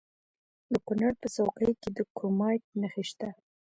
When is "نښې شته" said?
2.79-3.29